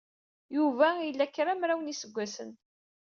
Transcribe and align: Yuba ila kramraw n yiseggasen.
Yuba 0.55 0.87
ila 1.09 1.25
kramraw 1.35 1.79
n 1.81 1.89
yiseggasen. 1.91 2.51